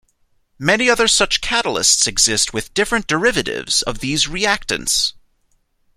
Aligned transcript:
Many 0.57 0.89
other 0.89 1.07
such 1.07 1.41
catalysts 1.41 2.07
exist 2.07 2.53
with 2.53 2.73
different 2.73 3.05
derivatives 3.05 3.83
of 3.83 3.99
these 3.99 4.25
reactants. 4.25 5.13